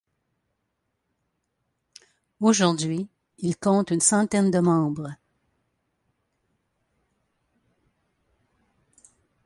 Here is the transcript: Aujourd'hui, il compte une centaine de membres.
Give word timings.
Aujourd'hui, 2.39 3.07
il 3.37 3.55
compte 3.55 3.91
une 3.91 3.99
centaine 4.01 4.49
de 4.49 4.57
membres. 4.57 5.11